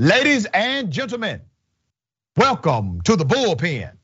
Ladies 0.00 0.46
and 0.54 0.92
gentlemen, 0.92 1.40
welcome 2.36 3.00
to 3.00 3.16
the 3.16 3.24
bullpen. 3.24 3.96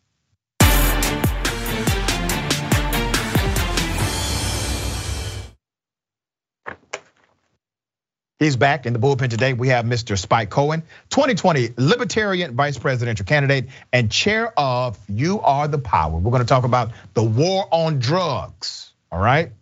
He's 8.41 8.57
back 8.57 8.86
in 8.86 8.93
the 8.93 8.98
bullpen 8.98 9.30
today. 9.30 9.52
We 9.52 9.68
have 9.68 9.84
Mr. 9.84 10.18
Spike 10.18 10.50
Cohen, 10.50 10.82
2020 11.11 11.75
Libertarian 11.77 12.57
Vice 12.57 12.77
Presidential 12.77 13.25
Candidate 13.25 13.67
and 13.93 14.11
Chair 14.11 14.53
of 14.59 14.99
You 15.09 15.43
Are 15.43 15.69
the 15.69 15.79
Power. 15.79 16.19
We're 16.19 16.33
going 16.33 16.43
to 16.43 16.49
talk 16.49 16.65
about 16.65 16.91
the 17.15 17.23
war 17.23 17.69
on 17.71 18.01
drugs. 18.01 18.91
All 19.13 19.21
right. 19.21 19.53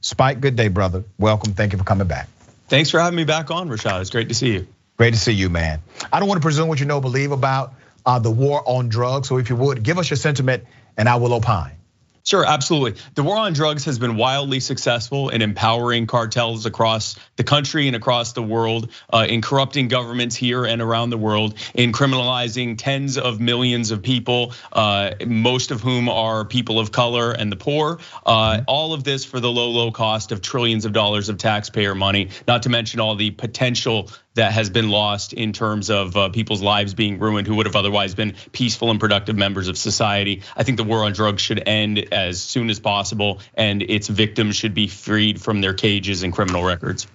Spike, 0.00 0.40
good 0.40 0.56
day, 0.56 0.66
brother. 0.66 1.04
Welcome. 1.20 1.52
Thank 1.52 1.70
you 1.70 1.78
for 1.78 1.84
coming 1.84 2.08
back. 2.08 2.28
Thanks 2.68 2.90
for 2.90 2.98
having 2.98 3.16
me 3.16 3.24
back 3.24 3.50
on, 3.50 3.68
Rashad. 3.68 4.00
It's 4.00 4.10
great 4.10 4.28
to 4.28 4.34
see 4.34 4.52
you. 4.52 4.66
Great 4.96 5.14
to 5.14 5.20
see 5.20 5.32
you, 5.32 5.48
man. 5.48 5.82
I 6.12 6.18
don't 6.18 6.28
want 6.28 6.40
to 6.40 6.42
presume 6.42 6.68
what 6.68 6.80
you 6.80 6.86
know, 6.86 7.00
believe 7.00 7.30
about 7.30 7.74
uh, 8.04 8.18
the 8.18 8.30
war 8.30 8.62
on 8.66 8.88
drugs. 8.88 9.28
So 9.28 9.38
if 9.38 9.50
you 9.50 9.56
would, 9.56 9.82
give 9.82 9.98
us 9.98 10.10
your 10.10 10.16
sentiment 10.16 10.64
and 10.96 11.08
I 11.08 11.16
will 11.16 11.32
opine. 11.34 11.75
Sure, 12.26 12.44
absolutely. 12.44 13.00
The 13.14 13.22
war 13.22 13.36
on 13.36 13.52
drugs 13.52 13.84
has 13.84 14.00
been 14.00 14.16
wildly 14.16 14.58
successful 14.58 15.28
in 15.28 15.42
empowering 15.42 16.08
cartels 16.08 16.66
across 16.66 17.14
the 17.36 17.44
country 17.44 17.86
and 17.86 17.94
across 17.94 18.32
the 18.32 18.42
world, 18.42 18.90
uh, 19.12 19.26
in 19.28 19.40
corrupting 19.40 19.86
governments 19.86 20.34
here 20.34 20.64
and 20.64 20.82
around 20.82 21.10
the 21.10 21.18
world, 21.18 21.54
in 21.72 21.92
criminalizing 21.92 22.76
tens 22.76 23.16
of 23.16 23.38
millions 23.38 23.92
of 23.92 24.02
people, 24.02 24.54
uh, 24.72 25.12
most 25.24 25.70
of 25.70 25.82
whom 25.82 26.08
are 26.08 26.44
people 26.44 26.80
of 26.80 26.90
color 26.90 27.30
and 27.30 27.52
the 27.52 27.56
poor. 27.56 28.00
Uh, 28.26 28.60
all 28.66 28.92
of 28.92 29.04
this 29.04 29.24
for 29.24 29.38
the 29.38 29.48
low, 29.48 29.70
low 29.70 29.92
cost 29.92 30.32
of 30.32 30.42
trillions 30.42 30.84
of 30.84 30.92
dollars 30.92 31.28
of 31.28 31.38
taxpayer 31.38 31.94
money, 31.94 32.30
not 32.48 32.64
to 32.64 32.68
mention 32.68 32.98
all 32.98 33.14
the 33.14 33.30
potential 33.30 34.10
that 34.36 34.52
has 34.52 34.70
been 34.70 34.88
lost 34.88 35.32
in 35.32 35.52
terms 35.52 35.90
of 35.90 36.16
uh, 36.16 36.28
people's 36.28 36.62
lives 36.62 36.94
being 36.94 37.18
ruined 37.18 37.46
who 37.46 37.56
would 37.56 37.66
have 37.66 37.76
otherwise 37.76 38.14
been 38.14 38.34
peaceful 38.52 38.90
and 38.90 39.00
productive 39.00 39.36
members 39.36 39.68
of 39.68 39.76
society. 39.76 40.42
I 40.56 40.62
think 40.62 40.76
the 40.76 40.84
war 40.84 41.04
on 41.04 41.12
drugs 41.12 41.42
should 41.42 41.66
end 41.66 42.12
as 42.12 42.40
soon 42.40 42.70
as 42.70 42.78
possible 42.78 43.40
and 43.54 43.82
its 43.82 44.08
victims 44.08 44.56
should 44.56 44.74
be 44.74 44.86
freed 44.86 45.40
from 45.40 45.60
their 45.60 45.74
cages 45.74 46.22
and 46.22 46.32
criminal 46.32 46.62
records. 46.62 47.06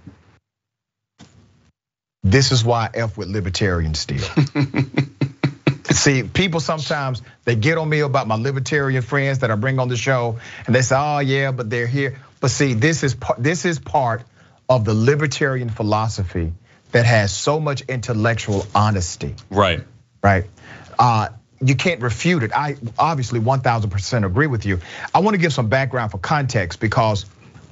This 2.23 2.51
is 2.51 2.63
why 2.63 2.89
I 2.93 2.99
F 2.99 3.17
with 3.17 3.29
libertarians 3.29 3.99
still. 3.99 4.19
See, 5.91 6.23
people 6.23 6.59
sometimes 6.59 7.21
they 7.43 7.55
get 7.55 7.77
on 7.77 7.89
me 7.89 7.99
about 7.99 8.27
my 8.27 8.35
libertarian 8.35 9.01
friends 9.01 9.39
that 9.39 9.51
I 9.51 9.55
bring 9.55 9.79
on 9.79 9.89
the 9.89 9.97
show, 9.97 10.39
and 10.65 10.73
they 10.73 10.81
say, 10.81 10.95
"Oh 10.97 11.19
yeah, 11.19 11.51
but 11.51 11.69
they're 11.69 11.87
here." 11.87 12.17
But 12.39 12.51
see, 12.51 12.73
this 12.73 13.03
is 13.03 13.15
this 13.37 13.65
is 13.65 13.77
part 13.77 14.23
of 14.69 14.85
the 14.85 14.93
libertarian 14.93 15.69
philosophy 15.69 16.53
that 16.91 17.05
has 17.05 17.33
so 17.33 17.59
much 17.59 17.81
intellectual 17.81 18.65
honesty. 18.75 19.35
Right. 19.49 19.83
Right. 20.23 20.45
Uh, 20.99 21.29
you 21.63 21.75
can't 21.75 22.01
refute 22.01 22.43
it. 22.43 22.51
I 22.53 22.77
obviously 22.97 23.39
1000% 23.39 24.25
agree 24.25 24.47
with 24.47 24.65
you. 24.65 24.79
I 25.13 25.19
want 25.19 25.35
to 25.35 25.37
give 25.39 25.53
some 25.53 25.69
background 25.69 26.11
for 26.11 26.17
context 26.17 26.79
because 26.79 27.25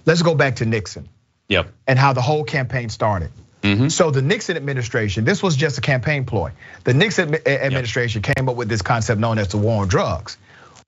let's 0.06 0.22
go 0.22 0.36
back 0.36 0.58
to 0.58 0.66
Nixon. 0.66 1.10
Yep. 1.48 1.72
And 1.88 1.98
how 1.98 2.14
the 2.14 2.22
whole 2.22 2.44
campaign 2.44 2.90
started. 2.90 3.32
Mm-hmm. 3.64 3.90
So 3.90 4.12
the 4.12 4.22
Nixon 4.22 4.56
administration, 4.56 5.26
this 5.26 5.44
was 5.44 5.56
just 5.56 5.78
a 5.78 5.82
campaign 5.82 6.26
ploy. 6.26 6.52
The 6.84 6.94
Nixon 6.94 7.36
administration 7.48 8.22
yep. 8.26 8.36
came 8.36 8.48
up 8.48 8.56
with 8.56 8.70
this 8.70 8.82
concept 8.82 9.20
known 9.20 9.38
as 9.38 9.50
the 9.50 9.58
war 9.58 9.82
on 9.82 9.88
drugs. 9.88 10.38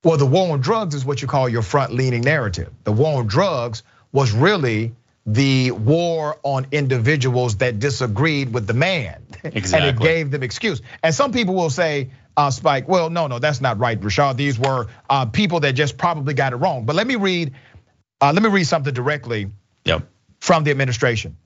Well, 0.04 0.18
the 0.18 0.26
war 0.26 0.54
on 0.54 0.62
drugs 0.62 0.96
is 0.96 1.04
what 1.04 1.22
you 1.22 1.28
call 1.28 1.50
your 1.50 1.62
front 1.64 1.94
leaning 1.94 2.22
narrative. 2.22 2.72
The 2.86 2.92
war 2.92 3.20
on 3.20 3.28
drugs 3.28 3.84
was 4.12 4.32
really 4.32 4.94
the 5.34 5.72
war 5.72 6.38
on 6.44 6.68
individuals 6.72 7.58
that 7.58 7.80
disagreed 7.80 8.54
with 8.54 8.68
the 8.68 8.74
man. 8.74 9.24
Exactly. 9.44 9.90
And 9.90 9.98
it 9.98 10.04
gave 10.04 10.32
them 10.32 10.44
excuse. 10.44 10.82
And 11.02 11.16
some 11.16 11.32
people 11.32 11.56
will 11.56 11.70
say, 11.70 12.12
uh, 12.36 12.52
Spike, 12.52 12.88
well, 12.88 13.10
no, 13.10 13.28
no, 13.28 13.40
that's 13.40 13.62
not 13.62 13.80
right, 13.80 14.00
Rashad. 14.00 14.36
These 14.36 14.60
were 14.60 14.88
uh, 15.10 15.26
people 15.26 15.62
that 15.62 15.74
just 15.74 15.98
probably 15.98 16.34
got 16.34 16.54
it 16.54 16.58
wrong. 16.58 16.86
But 16.86 16.96
let 16.96 17.08
me 17.08 17.16
read, 17.16 17.54
uh, 18.20 18.32
let 18.34 18.44
me 18.44 18.50
read 18.50 18.66
something 18.66 18.94
directly 18.94 19.52
yep. 19.86 20.08
from 20.40 20.64
the 20.64 20.72
administration. 20.72 21.38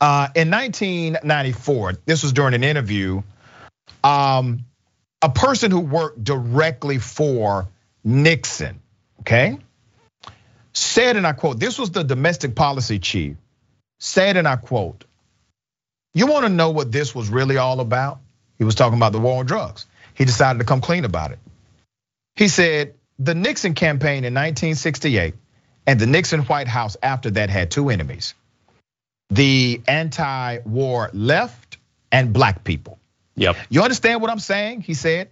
Uh, 0.00 0.28
in 0.34 0.50
1994, 0.50 1.94
this 2.06 2.22
was 2.22 2.32
during 2.32 2.54
an 2.54 2.64
interview, 2.64 3.22
um, 4.02 4.64
a 5.22 5.28
person 5.28 5.70
who 5.70 5.80
worked 5.80 6.22
directly 6.22 6.98
for 6.98 7.68
Nixon, 8.02 8.80
okay? 9.20 9.58
Said, 10.72 11.16
and 11.16 11.26
I 11.26 11.32
quote, 11.32 11.58
this 11.58 11.78
was 11.78 11.90
the 11.90 12.02
domestic 12.02 12.54
policy 12.54 12.98
chief, 12.98 13.36
said, 13.98 14.36
and 14.36 14.46
I 14.46 14.56
quote, 14.56 15.04
you 16.14 16.26
wanna 16.26 16.48
know 16.48 16.70
what 16.70 16.90
this 16.90 17.14
was 17.14 17.28
really 17.28 17.56
all 17.56 17.80
about? 17.80 18.20
He 18.58 18.64
was 18.64 18.74
talking 18.74 18.98
about 18.98 19.12
the 19.12 19.20
war 19.20 19.40
on 19.40 19.46
drugs. 19.46 19.86
He 20.14 20.24
decided 20.24 20.58
to 20.58 20.64
come 20.64 20.80
clean 20.80 21.04
about 21.04 21.32
it. 21.32 21.38
He 22.36 22.48
said, 22.48 22.94
the 23.18 23.34
Nixon 23.34 23.74
campaign 23.74 24.24
in 24.24 24.34
1968 24.34 25.34
and 25.86 26.00
the 26.00 26.06
Nixon 26.06 26.40
White 26.40 26.68
House 26.68 26.96
after 27.02 27.30
that 27.32 27.50
had 27.50 27.70
two 27.70 27.90
enemies 27.90 28.34
the 29.30 29.80
anti 29.86 30.58
war 30.64 31.08
left 31.12 31.78
and 32.10 32.32
black 32.32 32.64
people. 32.64 32.98
Yep. 33.36 33.56
You 33.68 33.82
understand 33.82 34.20
what 34.20 34.30
I'm 34.30 34.40
saying? 34.40 34.80
He 34.82 34.94
said, 34.94 35.30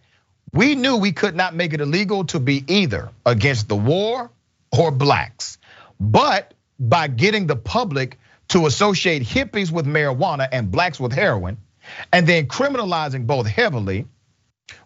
we 0.52 0.74
knew 0.74 0.96
we 0.96 1.12
could 1.12 1.34
not 1.34 1.54
make 1.54 1.74
it 1.74 1.80
illegal 1.80 2.24
to 2.26 2.40
be 2.40 2.64
either 2.68 3.10
against 3.26 3.68
the 3.68 3.76
war 3.76 4.30
or 4.76 4.90
blacks. 4.90 5.58
But 6.00 6.54
by 6.78 7.08
getting 7.08 7.46
the 7.46 7.56
public 7.56 8.18
to 8.48 8.66
associate 8.66 9.22
hippies 9.22 9.70
with 9.70 9.86
marijuana 9.86 10.48
and 10.50 10.70
blacks 10.70 10.98
with 10.98 11.12
heroin, 11.12 11.58
and 12.12 12.26
then 12.26 12.46
criminalizing 12.46 13.26
both 13.26 13.46
heavily, 13.46 14.06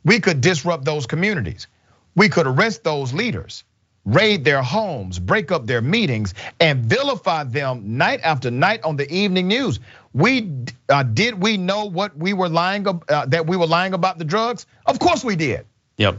we 0.05 0.21
could 0.21 0.41
disrupt 0.41 0.85
those 0.85 1.07
communities. 1.07 1.67
We 2.15 2.29
could 2.29 2.47
arrest 2.47 2.85
those 2.85 3.13
leaders, 3.13 3.65
raid 4.05 4.45
their 4.45 4.63
homes, 4.63 5.19
break 5.19 5.51
up 5.51 5.67
their 5.67 5.81
meetings, 5.81 6.35
and 6.61 6.85
vilify 6.85 7.45
them 7.45 7.97
night 7.97 8.21
after 8.23 8.51
night 8.51 8.83
on 8.85 8.97
the 8.97 9.11
evening 9.13 9.49
news. 9.49 9.81
We 10.13 10.51
uh, 10.89 11.03
did 11.05 11.43
we 11.43 11.57
know 11.57 11.87
what 11.87 12.17
we 12.17 12.33
were 12.33 12.49
lying 12.49 12.87
uh, 12.87 13.27
that 13.27 13.47
we 13.47 13.57
were 13.57 13.67
lying 13.67 13.95
about 13.95 14.19
the 14.19 14.25
drugs? 14.25 14.67
Of 14.87 14.99
course 14.99 15.25
we 15.25 15.37
did. 15.37 15.67
Yep. 15.97 16.19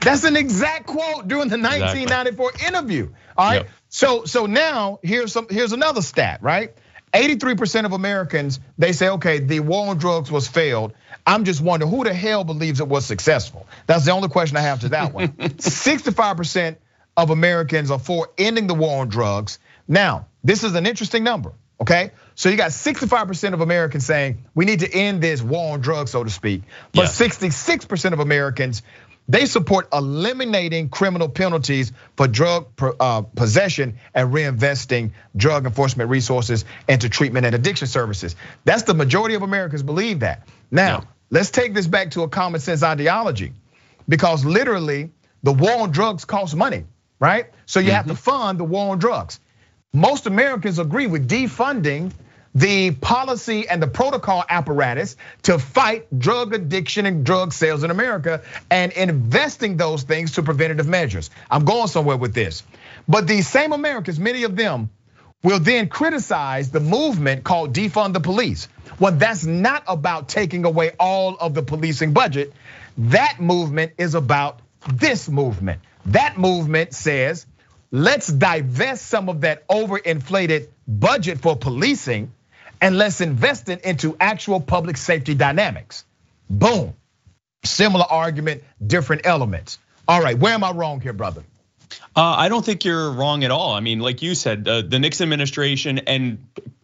That's 0.00 0.24
an 0.24 0.36
exact 0.36 0.86
quote 0.86 1.28
during 1.28 1.48
the 1.48 1.58
1994 1.58 2.50
exactly. 2.50 2.68
interview. 2.68 3.12
All 3.36 3.48
right. 3.48 3.54
Yep. 3.62 3.68
So 3.88 4.24
so 4.24 4.46
now 4.46 5.00
here's 5.02 5.32
some 5.32 5.46
here's 5.48 5.72
another 5.72 6.02
stat, 6.02 6.42
right? 6.42 6.72
83% 7.14 7.86
of 7.86 7.92
Americans, 7.92 8.60
they 8.76 8.92
say, 8.92 9.08
okay, 9.08 9.38
the 9.38 9.60
war 9.60 9.88
on 9.88 9.98
drugs 9.98 10.30
was 10.30 10.46
failed. 10.46 10.92
I'm 11.26 11.44
just 11.44 11.60
wondering 11.60 11.90
who 11.90 12.04
the 12.04 12.12
hell 12.12 12.44
believes 12.44 12.80
it 12.80 12.88
was 12.88 13.06
successful? 13.06 13.66
That's 13.86 14.04
the 14.04 14.12
only 14.12 14.28
question 14.28 14.56
I 14.56 14.60
have 14.60 14.80
to 14.80 14.90
that 14.90 15.14
one. 15.14 15.28
65% 15.38 16.76
of 17.16 17.30
Americans 17.30 17.90
are 17.90 17.98
for 17.98 18.28
ending 18.36 18.66
the 18.66 18.74
war 18.74 19.00
on 19.00 19.08
drugs. 19.08 19.58
Now, 19.86 20.26
this 20.44 20.64
is 20.64 20.74
an 20.74 20.86
interesting 20.86 21.24
number, 21.24 21.52
okay? 21.80 22.12
So 22.34 22.50
you 22.50 22.56
got 22.56 22.70
65% 22.70 23.54
of 23.54 23.60
Americans 23.60 24.04
saying 24.04 24.44
we 24.54 24.64
need 24.64 24.80
to 24.80 24.92
end 24.92 25.22
this 25.22 25.42
war 25.42 25.74
on 25.74 25.80
drugs, 25.80 26.10
so 26.10 26.22
to 26.22 26.30
speak. 26.30 26.62
But 26.92 27.06
66% 27.06 28.12
of 28.12 28.20
Americans 28.20 28.82
they 29.28 29.44
support 29.44 29.88
eliminating 29.92 30.88
criminal 30.88 31.28
penalties 31.28 31.92
for 32.16 32.26
drug 32.26 32.68
uh, 32.98 33.22
possession 33.22 33.98
and 34.14 34.32
reinvesting 34.32 35.12
drug 35.36 35.66
enforcement 35.66 36.08
resources 36.08 36.64
into 36.88 37.08
treatment 37.08 37.44
and 37.44 37.54
addiction 37.54 37.86
services. 37.86 38.34
That's 38.64 38.84
the 38.84 38.94
majority 38.94 39.34
of 39.34 39.42
Americans 39.42 39.82
believe 39.82 40.20
that. 40.20 40.48
Now, 40.70 41.04
let's 41.30 41.50
take 41.50 41.74
this 41.74 41.86
back 41.86 42.12
to 42.12 42.22
a 42.22 42.28
common 42.28 42.60
sense 42.60 42.82
ideology 42.82 43.52
because 44.08 44.44
literally 44.44 45.10
the 45.42 45.52
war 45.52 45.82
on 45.82 45.90
drugs 45.90 46.24
costs 46.24 46.54
money, 46.54 46.84
right? 47.20 47.46
So 47.66 47.80
you 47.80 47.88
mm-hmm. 47.88 47.96
have 47.96 48.06
to 48.06 48.14
fund 48.14 48.58
the 48.58 48.64
war 48.64 48.92
on 48.92 48.98
drugs. 48.98 49.40
Most 49.92 50.26
Americans 50.26 50.78
agree 50.78 51.06
with 51.06 51.28
defunding 51.28 52.12
the 52.54 52.90
policy 52.92 53.68
and 53.68 53.82
the 53.82 53.86
protocol 53.86 54.44
apparatus 54.48 55.16
to 55.42 55.58
fight 55.58 56.06
drug 56.18 56.54
addiction 56.54 57.06
and 57.06 57.24
drug 57.24 57.52
sales 57.52 57.84
in 57.84 57.90
America 57.90 58.42
and 58.70 58.92
investing 58.92 59.76
those 59.76 60.02
things 60.02 60.32
to 60.32 60.42
preventative 60.42 60.88
measures. 60.88 61.30
I'm 61.50 61.64
going 61.64 61.88
somewhere 61.88 62.16
with 62.16 62.34
this. 62.34 62.62
But 63.06 63.26
these 63.26 63.46
same 63.48 63.72
Americans, 63.72 64.18
many 64.18 64.44
of 64.44 64.56
them, 64.56 64.90
will 65.42 65.60
then 65.60 65.88
criticize 65.88 66.70
the 66.70 66.80
movement 66.80 67.44
called 67.44 67.72
defund 67.72 68.12
the 68.12 68.20
police. 68.20 68.68
Well, 68.98 69.12
that's 69.12 69.44
not 69.44 69.84
about 69.86 70.28
taking 70.28 70.64
away 70.64 70.92
all 70.98 71.36
of 71.36 71.54
the 71.54 71.62
policing 71.62 72.12
budget. 72.12 72.52
That 72.96 73.38
movement 73.38 73.92
is 73.98 74.14
about 74.14 74.60
this 74.92 75.28
movement. 75.28 75.80
That 76.06 76.38
movement 76.38 76.92
says, 76.92 77.46
let's 77.90 78.26
divest 78.26 79.06
some 79.06 79.28
of 79.28 79.42
that 79.42 79.68
overinflated 79.68 80.68
budget 80.88 81.38
for 81.38 81.56
policing 81.56 82.32
and 82.80 82.96
let's 82.96 83.20
invest 83.20 83.68
it 83.68 83.82
into 83.82 84.16
actual 84.20 84.60
public 84.60 84.96
safety 84.96 85.34
dynamics. 85.34 86.04
Boom. 86.50 86.94
Similar 87.64 88.04
argument, 88.08 88.62
different 88.84 89.22
elements. 89.24 89.78
All 90.06 90.22
right, 90.22 90.38
where 90.38 90.54
am 90.54 90.64
I 90.64 90.72
wrong 90.72 91.00
here, 91.00 91.12
brother? 91.12 91.42
Uh, 92.14 92.34
I 92.36 92.48
don't 92.48 92.64
think 92.64 92.84
you're 92.84 93.10
wrong 93.12 93.44
at 93.44 93.50
all. 93.50 93.72
I 93.74 93.80
mean, 93.80 94.00
like 94.00 94.22
you 94.22 94.34
said, 94.34 94.64
the 94.64 94.98
Nixon 94.98 95.24
administration 95.24 95.98
and 95.98 96.38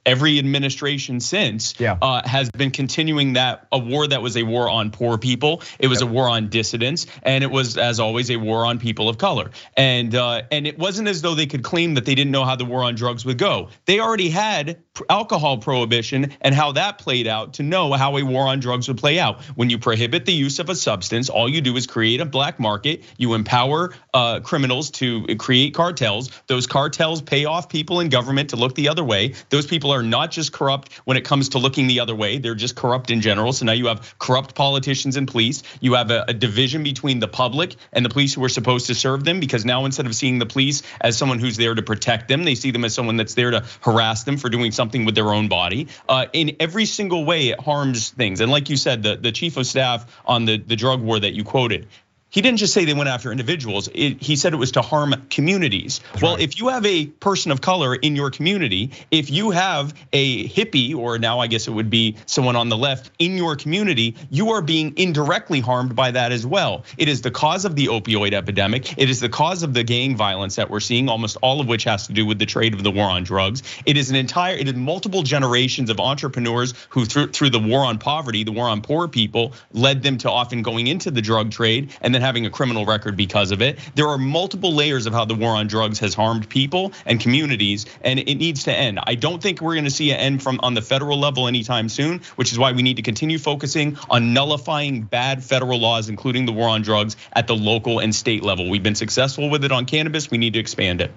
every 0.06 0.38
administration 0.38 1.20
since 1.20 1.74
yeah. 1.80 1.96
uh, 2.00 2.26
has 2.26 2.50
been 2.50 2.70
continuing 2.70 3.34
that 3.34 3.66
a 3.72 3.78
war 3.78 4.06
that 4.06 4.22
was 4.22 4.36
a 4.36 4.42
war 4.42 4.68
on 4.68 4.90
poor 4.90 5.18
people. 5.18 5.62
It 5.78 5.88
was 5.88 6.00
yep. 6.00 6.10
a 6.10 6.12
war 6.12 6.28
on 6.28 6.50
dissidents, 6.50 7.06
and 7.22 7.42
it 7.42 7.50
was, 7.50 7.76
as 7.76 8.00
always, 8.00 8.30
a 8.30 8.36
war 8.36 8.66
on 8.66 8.78
people 8.78 9.08
of 9.08 9.18
color. 9.18 9.50
And 9.76 10.14
uh, 10.14 10.42
and 10.50 10.66
it 10.66 10.78
wasn't 10.78 11.08
as 11.08 11.22
though 11.22 11.34
they 11.34 11.46
could 11.46 11.62
claim 11.62 11.94
that 11.94 12.04
they 12.04 12.14
didn't 12.14 12.30
know 12.30 12.44
how 12.44 12.56
the 12.56 12.64
war 12.64 12.84
on 12.84 12.94
drugs 12.94 13.24
would 13.24 13.38
go. 13.38 13.70
They 13.86 14.00
already 14.00 14.28
had 14.28 14.83
alcohol 15.08 15.58
prohibition 15.58 16.32
and 16.40 16.54
how 16.54 16.72
that 16.72 16.98
played 16.98 17.26
out 17.26 17.54
to 17.54 17.62
know 17.62 17.92
how 17.92 18.16
a 18.16 18.22
war 18.22 18.46
on 18.46 18.60
drugs 18.60 18.88
would 18.88 18.98
play 18.98 19.18
out. 19.18 19.42
When 19.56 19.70
you 19.70 19.78
prohibit 19.78 20.24
the 20.24 20.32
use 20.32 20.58
of 20.58 20.68
a 20.70 20.74
substance, 20.74 21.28
all 21.28 21.48
you 21.48 21.60
do 21.60 21.76
is 21.76 21.86
create 21.86 22.20
a 22.20 22.24
black 22.24 22.60
market. 22.60 23.02
You 23.16 23.34
empower 23.34 23.94
uh, 24.12 24.40
criminals 24.40 24.90
to 24.92 25.36
create 25.36 25.74
cartels. 25.74 26.30
Those 26.46 26.66
cartels 26.66 27.22
pay 27.22 27.44
off 27.44 27.68
people 27.68 28.00
in 28.00 28.08
government 28.08 28.50
to 28.50 28.56
look 28.56 28.74
the 28.74 28.88
other 28.88 29.02
way. 29.02 29.34
Those 29.50 29.66
people 29.66 29.90
are 29.90 30.02
not 30.02 30.30
just 30.30 30.52
corrupt 30.52 30.92
when 31.04 31.16
it 31.16 31.24
comes 31.24 31.50
to 31.50 31.58
looking 31.58 31.86
the 31.86 32.00
other 32.00 32.14
way, 32.14 32.38
they're 32.38 32.54
just 32.54 32.76
corrupt 32.76 33.10
in 33.10 33.20
general. 33.20 33.52
So 33.52 33.64
now 33.64 33.72
you 33.72 33.86
have 33.86 34.14
corrupt 34.18 34.54
politicians 34.54 35.16
and 35.16 35.26
police. 35.26 35.62
You 35.80 35.94
have 35.94 36.10
a, 36.10 36.24
a 36.28 36.34
division 36.34 36.82
between 36.82 37.18
the 37.18 37.28
public 37.28 37.76
and 37.92 38.04
the 38.04 38.08
police 38.08 38.34
who 38.34 38.44
are 38.44 38.48
supposed 38.48 38.86
to 38.86 38.94
serve 38.94 39.24
them 39.24 39.40
because 39.40 39.64
now 39.64 39.84
instead 39.84 40.06
of 40.06 40.14
seeing 40.14 40.38
the 40.38 40.46
police 40.46 40.82
as 41.00 41.16
someone 41.16 41.38
who's 41.38 41.56
there 41.56 41.74
to 41.74 41.82
protect 41.82 42.28
them, 42.28 42.44
they 42.44 42.54
see 42.54 42.70
them 42.70 42.84
as 42.84 42.94
someone 42.94 43.16
that's 43.16 43.34
there 43.34 43.50
to 43.50 43.64
harass 43.80 44.24
them 44.24 44.36
for 44.36 44.48
doing 44.48 44.72
something 44.84 45.06
with 45.06 45.14
their 45.14 45.32
own 45.32 45.48
body. 45.48 45.88
Uh, 46.06 46.26
in 46.34 46.56
every 46.60 46.84
single 46.84 47.24
way, 47.24 47.48
it 47.48 47.58
harms 47.58 48.10
things. 48.10 48.40
And 48.40 48.52
like 48.52 48.68
you 48.68 48.76
said, 48.76 49.02
the, 49.02 49.16
the 49.16 49.32
chief 49.32 49.56
of 49.56 49.66
staff 49.66 50.04
on 50.26 50.44
the, 50.44 50.58
the 50.58 50.76
drug 50.76 51.00
war 51.00 51.18
that 51.18 51.32
you 51.32 51.42
quoted, 51.42 51.88
he 52.34 52.42
didn't 52.42 52.58
just 52.58 52.74
say 52.74 52.84
they 52.84 52.94
went 52.94 53.08
after 53.08 53.30
individuals. 53.30 53.88
It, 53.94 54.20
he 54.20 54.34
said 54.34 54.54
it 54.54 54.56
was 54.56 54.72
to 54.72 54.82
harm 54.82 55.14
communities. 55.30 56.00
That's 56.00 56.22
well, 56.22 56.34
right. 56.34 56.42
if 56.42 56.58
you 56.58 56.66
have 56.66 56.84
a 56.84 57.06
person 57.06 57.52
of 57.52 57.60
color 57.60 57.94
in 57.94 58.16
your 58.16 58.32
community, 58.32 58.90
if 59.12 59.30
you 59.30 59.52
have 59.52 59.94
a 60.12 60.48
hippie, 60.48 60.96
or 60.96 61.16
now 61.20 61.38
I 61.38 61.46
guess 61.46 61.68
it 61.68 61.70
would 61.70 61.90
be 61.90 62.16
someone 62.26 62.56
on 62.56 62.70
the 62.70 62.76
left 62.76 63.12
in 63.20 63.36
your 63.36 63.54
community, 63.54 64.16
you 64.30 64.50
are 64.50 64.62
being 64.62 64.94
indirectly 64.96 65.60
harmed 65.60 65.94
by 65.94 66.10
that 66.10 66.32
as 66.32 66.44
well. 66.44 66.82
It 66.98 67.06
is 67.06 67.22
the 67.22 67.30
cause 67.30 67.64
of 67.64 67.76
the 67.76 67.86
opioid 67.86 68.32
epidemic. 68.32 68.98
It 68.98 69.08
is 69.08 69.20
the 69.20 69.28
cause 69.28 69.62
of 69.62 69.72
the 69.72 69.84
gang 69.84 70.16
violence 70.16 70.56
that 70.56 70.68
we're 70.68 70.80
seeing, 70.80 71.08
almost 71.08 71.36
all 71.40 71.60
of 71.60 71.68
which 71.68 71.84
has 71.84 72.08
to 72.08 72.12
do 72.12 72.26
with 72.26 72.40
the 72.40 72.46
trade 72.46 72.74
of 72.74 72.82
the 72.82 72.90
war 72.90 73.08
on 73.08 73.22
drugs. 73.22 73.62
It 73.86 73.96
is 73.96 74.10
an 74.10 74.16
entire, 74.16 74.56
it 74.56 74.66
is 74.66 74.74
multiple 74.74 75.22
generations 75.22 75.88
of 75.88 76.00
entrepreneurs 76.00 76.74
who 76.88 77.04
through, 77.04 77.28
through 77.28 77.50
the 77.50 77.60
war 77.60 77.84
on 77.84 77.98
poverty, 77.98 78.42
the 78.42 78.50
war 78.50 78.66
on 78.66 78.82
poor 78.82 79.06
people, 79.06 79.52
led 79.72 80.02
them 80.02 80.18
to 80.18 80.28
often 80.28 80.62
going 80.62 80.88
into 80.88 81.12
the 81.12 81.22
drug 81.22 81.52
trade 81.52 81.92
and 82.00 82.12
then 82.12 82.23
having 82.24 82.46
a 82.46 82.50
criminal 82.50 82.86
record 82.86 83.16
because 83.16 83.50
of 83.50 83.62
it. 83.62 83.78
There 83.94 84.08
are 84.08 84.18
multiple 84.18 84.72
layers 84.72 85.06
of 85.06 85.12
how 85.12 85.24
the 85.24 85.34
war 85.34 85.50
on 85.50 85.66
drugs 85.66 85.98
has 86.00 86.14
harmed 86.14 86.48
people 86.48 86.92
and 87.06 87.20
communities, 87.20 87.86
and 88.02 88.18
it 88.18 88.34
needs 88.36 88.64
to 88.64 88.72
end. 88.72 88.98
I 89.02 89.14
don't 89.14 89.42
think 89.42 89.60
we're 89.60 89.74
going 89.74 89.84
to 89.84 89.90
see 89.90 90.10
an 90.10 90.18
end 90.18 90.42
from 90.42 90.58
on 90.62 90.74
the 90.74 90.82
federal 90.82 91.18
level 91.18 91.46
anytime 91.46 91.88
soon, 91.88 92.22
which 92.36 92.50
is 92.50 92.58
why 92.58 92.72
we 92.72 92.82
need 92.82 92.96
to 92.96 93.02
continue 93.02 93.38
focusing 93.38 93.98
on 94.08 94.32
nullifying 94.32 95.02
bad 95.02 95.44
federal 95.44 95.78
laws, 95.78 96.08
including 96.08 96.46
the 96.46 96.52
war 96.52 96.68
on 96.68 96.82
drugs, 96.82 97.16
at 97.32 97.46
the 97.46 97.54
local 97.54 97.98
and 97.98 98.14
state 98.14 98.42
level. 98.42 98.70
We've 98.70 98.82
been 98.82 98.94
successful 98.94 99.50
with 99.50 99.64
it 99.64 99.72
on 99.72 99.84
cannabis. 99.84 100.30
We 100.30 100.38
need 100.38 100.54
to 100.54 100.58
expand 100.58 101.00
it. 101.00 101.12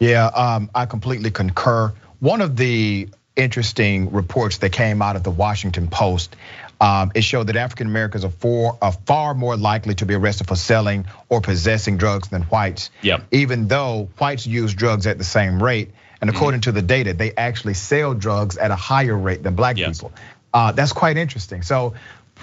Yeah, 0.00 0.26
um, 0.26 0.70
I 0.74 0.86
completely 0.86 1.30
concur. 1.30 1.92
One 2.18 2.40
of 2.40 2.56
the 2.56 3.08
interesting 3.36 4.12
reports 4.12 4.58
that 4.58 4.70
came 4.70 5.02
out 5.02 5.16
of 5.16 5.22
the 5.22 5.30
Washington 5.30 5.88
Post 5.88 6.36
it 6.80 7.22
showed 7.22 7.46
that 7.48 7.56
African 7.56 7.86
Americans 7.86 8.24
are, 8.24 8.30
for, 8.30 8.78
are 8.80 8.92
far 8.92 9.34
more 9.34 9.56
likely 9.56 9.94
to 9.96 10.06
be 10.06 10.14
arrested 10.14 10.48
for 10.48 10.56
selling 10.56 11.06
or 11.28 11.40
possessing 11.40 11.96
drugs 11.96 12.28
than 12.28 12.42
whites. 12.42 12.90
Yep. 13.02 13.26
Even 13.32 13.68
though 13.68 14.08
whites 14.18 14.46
use 14.46 14.74
drugs 14.74 15.06
at 15.06 15.18
the 15.18 15.24
same 15.24 15.62
rate, 15.62 15.90
and 16.20 16.28
mm-hmm. 16.28 16.36
according 16.36 16.60
mm-hmm. 16.60 16.70
to 16.70 16.80
the 16.80 16.82
data, 16.82 17.14
they 17.14 17.32
actually 17.34 17.74
sell 17.74 18.14
drugs 18.14 18.56
at 18.56 18.70
a 18.70 18.76
higher 18.76 19.16
rate 19.16 19.42
than 19.42 19.54
black 19.54 19.76
yes. 19.76 19.98
people. 19.98 20.12
Uh, 20.52 20.72
that's 20.72 20.92
quite 20.92 21.16
interesting. 21.16 21.62
So, 21.62 21.94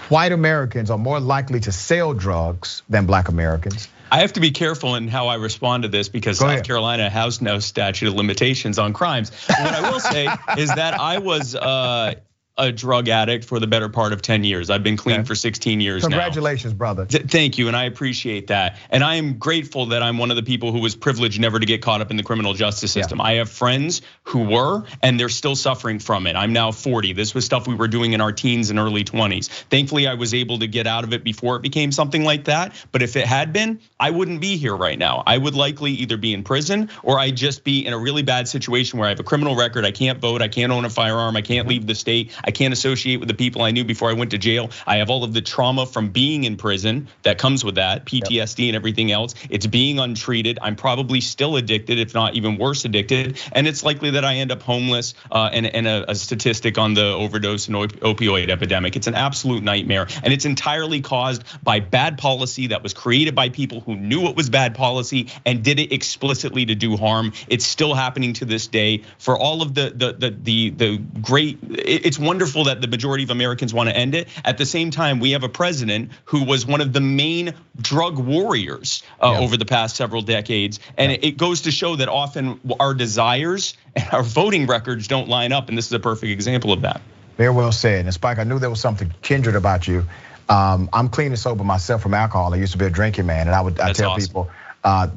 white 0.10 0.32
Americans 0.32 0.90
are 0.90 0.98
more 0.98 1.20
likely 1.20 1.60
to 1.62 1.72
sell 1.72 2.14
drugs 2.14 2.84
than 2.90 3.06
black 3.06 3.30
Americans. 3.30 3.90
I 4.10 4.20
have 4.22 4.34
to 4.34 4.40
be 4.40 4.52
careful 4.52 4.96
in 4.96 5.10
how 5.10 5.28
I 5.28 5.36
respond 5.36 5.84
to 5.84 5.90
this 5.90 6.08
because 6.08 6.40
Go 6.40 6.46
South 6.46 6.54
ahead. 6.54 6.66
Carolina 6.66 7.10
has 7.10 7.42
no 7.42 7.60
statute 7.60 8.08
of 8.08 8.14
limitations 8.14 8.80
on 8.80 8.94
crimes. 8.94 9.32
what 9.48 9.74
I 9.74 9.92
will 9.92 10.00
say 10.00 10.28
is 10.58 10.74
that 10.74 11.00
I 11.00 11.18
was 11.18 11.56
uh, 11.56 12.16
a 12.58 12.72
drug 12.72 13.08
addict 13.08 13.46
for 13.46 13.60
the 13.60 13.68
better 13.68 13.90
part 13.90 14.14
of 14.14 14.22
10 14.22 14.44
years. 14.44 14.70
I've 14.70 14.84
been 14.84 14.98
clean 14.98 15.20
okay. 15.20 15.28
for 15.28 15.36
16 15.36 15.80
years 15.80 16.02
Congratulations, 16.02 16.74
now. 16.74 16.78
brother. 16.78 17.06
Thank 17.06 17.58
you, 17.58 17.68
and 17.68 17.78
I 17.78 17.84
appreciate 17.84 18.48
that. 18.48 18.78
And 18.90 19.04
I 19.04 19.16
am 19.16 19.38
grateful 19.38 19.88
that 19.88 20.02
I'm 20.02 20.18
one 20.18 20.32
of 20.32 20.38
the 20.38 20.44
people 20.44 20.72
who 20.72 20.80
was 20.80 20.96
privileged 20.96 21.40
never 21.40 21.60
to 21.60 21.66
get 21.66 21.82
caught 21.82 22.02
up 22.02 22.12
in 22.12 22.18
the 22.18 22.24
criminal 22.24 22.54
justice 22.54 22.92
system. 22.92 23.20
Yeah. 23.20 23.26
I 23.26 23.34
have 23.36 23.50
friends 23.50 24.02
who 24.24 24.46
were, 24.46 24.84
and 25.04 25.20
they're 25.20 25.30
still 25.30 25.56
suffering 25.56 26.00
from 26.00 26.26
it. 26.28 26.36
I'm 26.36 26.54
now 26.54 26.72
40. 26.72 27.14
This 27.14 27.36
was 27.36 27.46
stuff 27.46 27.68
we 27.68 27.76
were 27.76 27.88
doing 27.88 28.14
in 28.14 28.22
our 28.22 28.32
teens 28.32 28.70
and 28.70 28.80
early 28.80 29.04
20s. 29.04 29.48
Thankfully, 29.48 30.08
I 30.08 30.16
was 30.16 30.34
able 30.34 30.60
to 30.60 30.68
get 30.68 30.88
out 30.88 31.04
of 31.04 31.14
it 31.14 31.24
before 31.24 31.58
it 31.58 31.62
became 31.62 31.92
something 31.92 32.24
like 32.24 32.46
that. 32.46 32.74
But 32.92 33.04
if 33.04 33.16
it 33.16 33.26
had 33.26 33.54
been, 33.54 33.80
I 34.00 34.12
wouldn't 34.12 34.42
be 34.42 34.58
here 34.58 34.76
right 34.76 34.98
now. 34.98 35.24
I 35.26 35.38
would 35.38 35.56
likely 35.56 35.92
either 35.92 36.18
be 36.18 36.34
in 36.34 36.44
prison 36.44 36.90
or 37.04 37.20
I'd 37.20 37.38
just 37.38 37.64
be 37.64 37.86
in 37.86 37.94
a 37.94 37.98
really 37.98 38.24
bad 38.24 38.48
situation 38.48 38.98
where 38.98 39.08
I 39.08 39.10
have 39.10 39.20
a 39.20 39.24
criminal 39.24 39.56
record. 39.56 39.86
I 39.86 39.92
can't 39.92 40.20
vote. 40.20 40.42
I 40.42 40.48
can't 40.48 40.72
own 40.72 40.86
a 40.86 40.90
firearm. 40.90 41.36
I 41.36 41.42
can't 41.42 41.68
leave 41.68 41.86
the 41.86 41.96
state. 41.96 42.32
I 42.48 42.52
can't 42.52 42.74
associate 42.74 43.18
with 43.18 43.28
the 43.28 43.36
people 43.36 43.62
I 43.62 43.72
knew 43.72 43.84
before 43.84 44.10
I 44.10 44.14
went 44.14 44.32
to 44.32 44.38
jail. 44.38 44.72
I 44.88 44.98
have 44.98 45.10
all 45.10 45.24
of 45.24 45.34
the 45.34 45.42
trauma 45.42 45.86
from 45.86 46.10
being 46.10 46.46
in 46.46 46.56
prison 46.56 47.10
that 47.24 47.38
comes 47.38 47.64
with 47.64 47.76
that, 47.76 48.06
PTSD 48.06 48.60
yep. 48.60 48.70
and 48.70 48.76
everything 48.76 49.12
else. 49.12 49.36
It's 49.50 49.68
being 49.68 50.00
untreated. 50.00 50.58
I'm 50.62 50.76
probably 50.76 51.22
still 51.22 51.58
addicted, 51.58 52.00
if 52.00 52.14
not 52.14 52.36
even 52.36 52.58
worse 52.58 52.86
addicted. 52.86 53.40
And 53.52 53.68
it's 53.68 53.84
likely 53.84 54.12
that 54.12 54.24
I 54.24 54.36
end 54.36 54.52
up 54.52 54.62
homeless 54.62 55.14
uh, 55.32 55.50
and, 55.52 55.68
and 55.68 55.88
a, 55.88 56.12
a 56.12 56.16
statistic 56.16 56.78
on 56.78 56.94
the 56.94 57.06
overdose 57.06 57.68
and 57.68 57.76
opioid 57.76 58.50
epidemic. 58.50 58.96
It's 58.96 59.08
an 59.08 59.16
absolute 59.16 59.64
nightmare. 59.64 60.08
And 60.24 60.34
it's 60.34 60.46
entirely 60.46 61.02
caused 61.02 61.44
by 61.64 61.82
bad 61.82 62.18
policy 62.18 62.68
that 62.68 62.82
was 62.82 62.94
created 62.94 63.36
by 63.36 63.50
people 63.50 63.82
who 63.82 63.96
knew 63.96 64.28
it 64.28 64.36
was 64.36 64.50
bad 64.50 64.74
policy 64.74 65.28
and 65.46 65.64
did 65.64 65.80
it 65.80 65.92
explicitly 65.92 66.66
to 66.66 66.76
do 66.76 66.96
harm. 66.96 67.34
It's 67.50 67.66
still 67.66 67.94
happening 67.94 68.34
to 68.34 68.46
this 68.46 68.68
day. 68.68 69.04
For 69.18 69.38
all 69.38 69.62
of 69.62 69.74
the 69.74 69.92
the 69.96 70.14
the 70.14 70.30
the, 70.30 70.70
the 70.70 70.98
great, 71.22 71.60
it's 71.70 72.20
wonderful 72.38 72.66
that 72.66 72.82
the 72.82 72.88
majority 72.88 73.24
of 73.24 73.32
Americans 73.32 73.74
want 73.74 73.90
to 73.90 73.98
end 73.98 74.14
it. 74.14 74.28
At 74.46 74.60
the 74.60 74.66
same 74.66 74.92
time, 74.92 75.20
we 75.20 75.32
have 75.32 75.42
a 75.42 75.50
president 75.50 76.12
who 76.26 76.44
was 76.44 76.68
one 76.68 76.82
of 76.82 76.94
the 76.94 77.02
main 77.02 77.56
drug 77.82 78.20
warriors 78.20 79.02
uh, 79.20 79.32
yeah. 79.32 79.40
over 79.40 79.58
the 79.58 79.66
past 79.66 79.96
several 79.96 80.22
decades. 80.22 80.80
And 81.00 81.12
yeah. 81.12 81.18
it 81.24 81.38
goes 81.38 81.62
to 81.62 81.72
show 81.72 81.96
that 81.96 82.10
often 82.10 82.60
our 82.80 82.94
desires 82.94 83.74
and 83.96 84.08
our 84.12 84.22
voting 84.22 84.68
records 84.68 85.08
don't 85.08 85.28
line 85.28 85.52
up. 85.52 85.68
And 85.68 85.76
this 85.76 85.88
is 85.88 85.94
a 85.94 86.00
perfect 86.00 86.30
example 86.30 86.72
of 86.72 86.82
that. 86.82 87.02
Very 87.38 87.50
well 87.50 87.72
said. 87.72 88.06
And 88.06 88.14
Spike, 88.14 88.38
I 88.38 88.44
knew 88.44 88.60
there 88.60 88.70
was 88.70 88.82
something 88.82 89.12
kindred 89.24 89.56
about 89.56 89.88
you. 89.88 90.06
Um, 90.48 90.92
I'm 90.94 91.10
clean 91.10 91.30
and 91.30 91.40
sober 91.40 91.64
myself 91.64 92.04
from 92.04 92.14
alcohol. 92.14 92.54
I 92.54 92.58
used 92.58 92.74
to 92.74 92.78
be 92.78 92.86
a 92.86 92.92
drinking 92.92 93.26
man, 93.26 93.48
and 93.48 93.56
I 93.56 93.62
would 93.62 93.80
I 93.80 93.94
tell 93.94 94.12
awesome. 94.12 94.28
people 94.28 94.52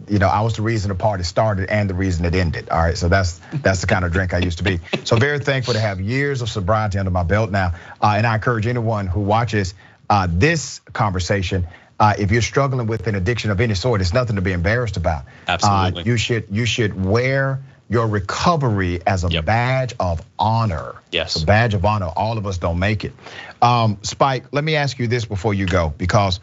you 0.08 0.18
know, 0.18 0.28
I 0.28 0.40
was 0.40 0.56
the 0.56 0.62
reason 0.62 0.88
the 0.88 0.94
party 0.94 1.22
started 1.22 1.68
and 1.68 1.88
the 1.88 1.94
reason 1.94 2.24
it 2.24 2.34
ended. 2.34 2.68
All 2.70 2.78
right, 2.78 2.96
so 2.96 3.08
that's 3.08 3.40
that's 3.62 3.80
the 3.80 3.86
kind 3.86 4.04
of 4.04 4.12
drink 4.12 4.34
I 4.34 4.38
used 4.38 4.58
to 4.58 4.64
be. 4.64 4.80
So 5.04 5.16
very 5.16 5.38
thankful 5.38 5.74
to 5.74 5.80
have 5.80 6.00
years 6.00 6.42
of 6.42 6.48
sobriety 6.48 6.98
under 6.98 7.10
my 7.10 7.22
belt 7.22 7.50
now. 7.50 7.74
Uh, 8.02 8.14
and 8.16 8.26
I 8.26 8.34
encourage 8.34 8.66
anyone 8.66 9.06
who 9.06 9.20
watches 9.20 9.74
uh, 10.08 10.26
this 10.30 10.80
conversation. 10.92 11.66
Uh, 11.98 12.14
if 12.18 12.32
you're 12.32 12.42
struggling 12.42 12.86
with 12.86 13.06
an 13.06 13.14
addiction 13.14 13.50
of 13.50 13.60
any 13.60 13.74
sort, 13.74 14.00
it's 14.00 14.14
nothing 14.14 14.36
to 14.36 14.42
be 14.42 14.52
embarrassed 14.52 14.96
about. 14.96 15.24
Uh, 15.46 15.52
Absolutely. 15.52 16.04
you 16.04 16.16
should 16.16 16.46
you 16.50 16.64
should 16.66 17.04
wear 17.04 17.62
your 17.90 18.06
recovery 18.06 19.00
as 19.04 19.24
a 19.24 19.28
yep. 19.28 19.44
badge 19.44 19.94
of 19.98 20.22
honor. 20.38 20.94
Yes. 21.10 21.42
a 21.42 21.44
badge 21.44 21.74
of 21.74 21.84
honor. 21.84 22.06
All 22.06 22.38
of 22.38 22.46
us 22.46 22.56
don't 22.56 22.78
make 22.78 23.04
it. 23.04 23.12
Um, 23.60 23.98
Spike, 24.02 24.44
let 24.52 24.62
me 24.62 24.76
ask 24.76 24.98
you 24.98 25.08
this 25.08 25.24
before 25.24 25.54
you 25.54 25.66
go, 25.66 25.92
because 25.98 26.38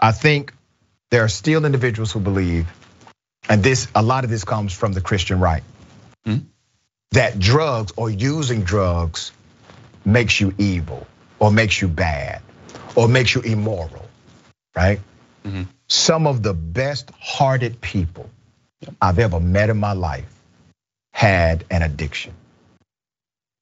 I 0.00 0.10
think 0.10 0.52
there 1.10 1.24
are 1.24 1.28
still 1.28 1.64
individuals 1.64 2.12
who 2.12 2.20
believe, 2.20 2.66
and 3.48 3.62
this 3.62 3.88
a 3.94 4.02
lot 4.02 4.24
of 4.24 4.30
this 4.30 4.44
comes 4.44 4.72
from 4.72 4.92
the 4.92 5.00
Christian 5.00 5.40
right, 5.40 5.62
mm-hmm. 6.26 6.44
that 7.12 7.38
drugs 7.38 7.92
or 7.96 8.08
using 8.08 8.62
drugs 8.62 9.32
makes 10.04 10.40
you 10.40 10.54
evil 10.58 11.06
or 11.38 11.50
makes 11.50 11.80
you 11.80 11.88
bad 11.88 12.42
or 12.94 13.08
makes 13.08 13.34
you 13.34 13.40
immoral, 13.40 14.08
right? 14.76 15.00
Mm-hmm. 15.44 15.62
Some 15.88 16.26
of 16.26 16.42
the 16.42 16.54
best 16.54 17.10
hearted 17.18 17.80
people 17.80 18.30
I've 19.00 19.18
ever 19.18 19.40
met 19.40 19.70
in 19.70 19.78
my 19.78 19.92
life 19.92 20.32
had 21.12 21.64
an 21.70 21.82
addiction. 21.82 22.32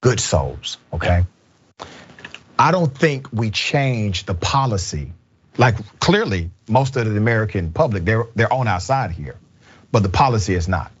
Good 0.01 0.19
souls, 0.19 0.77
okay? 0.93 1.25
I 2.57 2.71
don't 2.71 2.95
think 2.95 3.31
we 3.33 3.49
change 3.49 4.25
the 4.25 4.33
policy 4.33 5.13
like 5.59 5.99
clearly, 5.99 6.49
most 6.69 6.95
of 6.95 7.05
the 7.05 7.17
American 7.17 7.71
public, 7.73 8.05
they're 8.05 8.25
they're 8.33 8.51
on 8.51 8.67
our 8.67 8.79
side 8.79 9.11
here, 9.11 9.35
but 9.91 10.01
the 10.03 10.09
policy 10.09 10.55
is 10.55 10.67
not. 10.67 10.91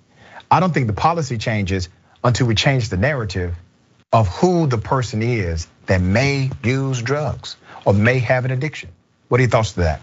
I 0.51 0.59
don't 0.59 0.73
think 0.73 0.87
the 0.87 0.93
policy 0.93 1.37
changes 1.37 1.87
until 2.23 2.45
we 2.45 2.55
change 2.55 2.89
the 2.89 2.97
narrative 2.97 3.55
of 4.11 4.27
who 4.27 4.67
the 4.67 4.77
person 4.77 5.21
is 5.21 5.67
that 5.85 6.01
may 6.01 6.51
use 6.61 7.01
drugs 7.01 7.55
or 7.85 7.93
may 7.93 8.19
have 8.19 8.43
an 8.43 8.51
addiction. 8.51 8.89
What 9.29 9.39
are 9.39 9.43
your 9.43 9.49
thoughts 9.49 9.73
to 9.73 9.81
that? 9.81 10.01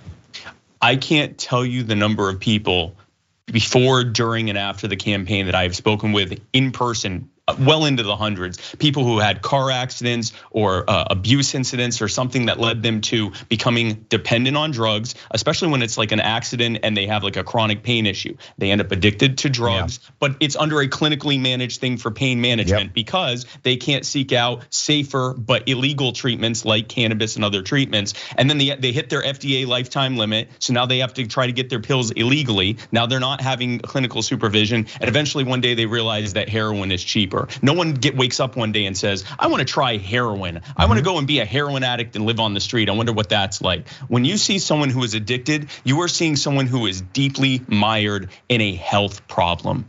I 0.80 0.96
can't 0.96 1.36
tell 1.36 1.64
you 1.64 1.82
the 1.82 1.96
number 1.96 2.30
of 2.30 2.40
people 2.40 2.96
before, 3.44 4.04
during, 4.04 4.48
and 4.48 4.56
after 4.56 4.88
the 4.88 4.96
campaign 4.96 5.46
that 5.46 5.54
I 5.54 5.64
have 5.64 5.76
spoken 5.76 6.12
with 6.12 6.40
in 6.54 6.72
person 6.72 7.28
well 7.60 7.84
into 7.84 8.02
the 8.02 8.16
hundreds. 8.16 8.74
People 8.76 9.04
who 9.04 9.18
had 9.18 9.40
car 9.40 9.70
accidents 9.70 10.32
or 10.50 10.88
uh, 10.90 11.04
abuse 11.10 11.54
incidents 11.54 12.02
or 12.02 12.08
something 12.08 12.46
that 12.46 12.58
led 12.58 12.82
them 12.82 13.00
to 13.02 13.32
becoming 13.48 14.04
dependent 14.08 14.56
on 14.56 14.72
drugs, 14.72 15.14
especially 15.30 15.68
when 15.68 15.80
it's 15.82 15.96
like 15.96 16.10
an 16.10 16.18
accident 16.18 16.80
and 16.82 16.96
they 16.96 17.06
have 17.06 17.22
like 17.22 17.36
a 17.36 17.44
chronic 17.44 17.84
pain 17.84 18.04
issue. 18.06 18.36
They 18.58 18.72
end 18.72 18.80
up 18.80 18.90
addicted 18.90 19.38
to 19.38 19.48
drugs, 19.48 20.00
yeah. 20.02 20.10
but 20.18 20.36
it's 20.40 20.56
under 20.56 20.80
a 20.80 20.88
clinically 20.88 21.40
managed 21.40 21.80
thing 21.80 21.98
for 21.98 22.10
pain 22.10 22.40
management 22.40 22.86
yep. 22.86 22.94
because 22.94 23.46
they 23.62 23.76
can't 23.76 24.04
seek 24.04 24.32
out 24.32 24.66
safer 24.70 25.32
but 25.32 25.68
illegal 25.68 26.12
treatments 26.12 26.64
like 26.64 26.88
cannabis 26.88 27.36
and 27.36 27.44
other 27.44 27.62
treatments. 27.62 28.14
And 28.36 28.50
then 28.50 28.58
they, 28.58 28.74
they 28.74 28.90
hit 28.90 29.08
their 29.08 29.22
FDA 29.22 29.68
lifetime 29.68 30.16
limit. 30.16 30.48
So 30.58 30.72
now 30.72 30.86
they 30.86 30.98
have 30.98 31.14
to 31.14 31.26
try 31.28 31.46
to 31.46 31.52
get 31.52 31.70
their 31.70 31.80
pills 31.80 32.10
illegally. 32.10 32.78
Now 32.90 33.06
they're 33.06 33.20
not 33.20 33.40
having 33.40 33.78
clinical 33.78 34.22
supervision. 34.22 34.88
And 35.00 35.08
eventually 35.08 35.44
one 35.44 35.60
day 35.60 35.74
they 35.74 35.86
realize 35.86 36.32
that 36.32 36.48
heroin 36.48 36.90
is 36.90 37.04
cheaper 37.04 37.35
No 37.62 37.72
one 37.72 37.94
get 37.94 38.16
wakes 38.16 38.40
up 38.40 38.56
one 38.56 38.72
day 38.72 38.86
and 38.86 38.96
says, 38.96 39.24
"I 39.38 39.48
want 39.48 39.60
to 39.60 39.64
try 39.64 39.96
heroin. 39.98 40.60
I 40.76 40.86
want 40.86 40.98
to 40.98 41.02
mm-hmm. 41.02 41.14
go 41.14 41.18
and 41.18 41.26
be 41.26 41.40
a 41.40 41.44
heroin 41.44 41.82
addict 41.82 42.16
and 42.16 42.26
live 42.26 42.40
on 42.40 42.54
the 42.54 42.60
street. 42.60 42.88
I 42.88 42.92
wonder 42.92 43.12
what 43.12 43.28
that's 43.28 43.60
like." 43.60 43.88
When 44.08 44.24
you 44.24 44.36
see 44.36 44.58
someone 44.58 44.90
who 44.90 45.02
is 45.02 45.14
addicted, 45.14 45.68
you 45.84 46.00
are 46.02 46.08
seeing 46.08 46.36
someone 46.36 46.66
who 46.66 46.86
is 46.86 47.00
deeply 47.00 47.62
mired 47.68 48.30
in 48.48 48.60
a 48.60 48.74
health 48.74 49.26
problem. 49.28 49.86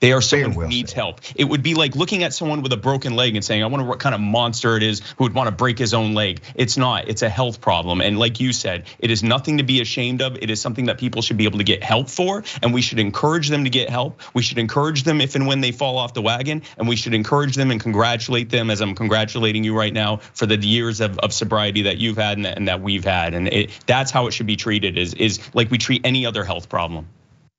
They 0.00 0.12
are 0.12 0.20
someone 0.20 0.52
who 0.52 0.68
needs 0.68 0.92
help. 0.92 1.22
It 1.36 1.44
would 1.44 1.62
be 1.62 1.72
like 1.72 1.96
looking 1.96 2.22
at 2.22 2.34
someone 2.34 2.60
with 2.60 2.70
a 2.74 2.76
broken 2.76 3.16
leg 3.16 3.34
and 3.34 3.42
saying, 3.42 3.62
I 3.62 3.66
wonder 3.66 3.86
what 3.86 3.98
kind 3.98 4.14
of 4.14 4.20
monster 4.20 4.76
it 4.76 4.82
is 4.82 5.00
who 5.16 5.24
would 5.24 5.32
want 5.32 5.48
to 5.48 5.54
break 5.54 5.78
his 5.78 5.94
own 5.94 6.12
leg. 6.12 6.42
It's 6.54 6.76
not, 6.76 7.08
it's 7.08 7.22
a 7.22 7.30
health 7.30 7.62
problem. 7.62 8.02
And 8.02 8.18
like 8.18 8.38
you 8.38 8.52
said, 8.52 8.84
it 8.98 9.10
is 9.10 9.22
nothing 9.22 9.56
to 9.56 9.64
be 9.64 9.80
ashamed 9.80 10.20
of. 10.20 10.36
It 10.36 10.50
is 10.50 10.60
something 10.60 10.84
that 10.86 10.98
people 10.98 11.22
should 11.22 11.38
be 11.38 11.44
able 11.44 11.56
to 11.56 11.64
get 11.64 11.82
help 11.82 12.10
for. 12.10 12.44
And 12.62 12.74
we 12.74 12.82
should 12.82 12.98
encourage 12.98 13.48
them 13.48 13.64
to 13.64 13.70
get 13.70 13.88
help. 13.88 14.20
We 14.34 14.42
should 14.42 14.58
encourage 14.58 15.04
them 15.04 15.22
if 15.22 15.34
and 15.34 15.46
when 15.46 15.62
they 15.62 15.72
fall 15.72 15.96
off 15.96 16.12
the 16.12 16.20
wagon. 16.20 16.60
And 16.76 16.86
we 16.86 16.96
should 16.96 17.14
encourage 17.14 17.54
them 17.54 17.70
and 17.70 17.80
congratulate 17.80 18.50
them 18.50 18.68
as 18.70 18.82
I'm 18.82 18.94
congratulating 18.94 19.64
you 19.64 19.74
right 19.74 19.94
now 19.94 20.18
for 20.34 20.44
the 20.44 20.58
years 20.58 21.00
of, 21.00 21.18
of 21.20 21.32
sobriety 21.32 21.82
that 21.82 21.96
you've 21.96 22.18
had 22.18 22.36
and 22.36 22.44
that, 22.44 22.58
and 22.58 22.68
that 22.68 22.82
we've 22.82 23.04
had. 23.04 23.32
And 23.32 23.48
it, 23.48 23.70
that's 23.86 24.10
how 24.10 24.26
it 24.26 24.32
should 24.32 24.46
be 24.46 24.56
treated 24.56 24.98
is, 24.98 25.14
is 25.14 25.40
like 25.54 25.70
we 25.70 25.78
treat 25.78 26.02
any 26.04 26.26
other 26.26 26.44
health 26.44 26.68
problem. 26.68 27.08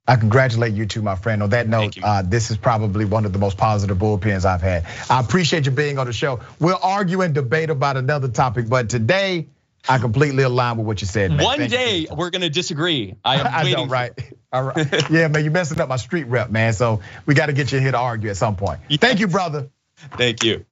I 0.07 0.15
congratulate 0.15 0.73
you 0.73 0.85
too, 0.85 1.01
my 1.01 1.15
friend. 1.15 1.43
On 1.43 1.49
that 1.49 1.67
note, 1.67 1.97
uh, 2.01 2.21
this 2.21 2.49
is 2.49 2.57
probably 2.57 3.05
one 3.05 3.25
of 3.25 3.33
the 3.33 3.39
most 3.39 3.57
positive 3.57 3.97
bullpens 3.97 4.45
I've 4.45 4.61
had. 4.61 4.85
I 5.09 5.19
appreciate 5.19 5.65
you 5.65 5.71
being 5.71 5.99
on 5.99 6.07
the 6.07 6.13
show. 6.13 6.39
We'll 6.59 6.79
argue 6.81 7.21
and 7.21 7.33
debate 7.33 7.69
about 7.69 7.97
another 7.97 8.29
topic, 8.29 8.69
but 8.69 8.89
today 8.89 9.47
I 9.89 9.97
completely 9.97 10.43
align 10.43 10.77
with 10.77 10.85
what 10.85 11.01
you 11.01 11.07
said. 11.07 11.31
Man. 11.31 11.43
One 11.43 11.57
Thank 11.57 11.71
day 11.71 11.97
you. 11.99 12.15
we're 12.15 12.29
gonna 12.29 12.49
disagree. 12.49 13.15
I 13.23 13.35
am 13.39 13.47
I 13.67 13.71
know, 13.71 13.85
right? 13.85 14.11
All 14.51 14.63
right. 14.63 15.09
yeah, 15.09 15.27
man, 15.27 15.43
you're 15.43 15.51
messing 15.51 15.79
up 15.79 15.89
my 15.89 15.97
street 15.97 16.27
rep, 16.27 16.49
man. 16.49 16.73
So 16.73 17.01
we 17.25 17.35
got 17.35 17.47
to 17.47 17.53
get 17.53 17.71
you 17.71 17.79
here 17.79 17.91
to 17.91 17.97
argue 17.97 18.29
at 18.29 18.37
some 18.37 18.55
point. 18.55 18.79
Thank 18.91 19.19
you, 19.19 19.27
brother. 19.27 19.69
Thank 19.97 20.43
you. 20.43 20.65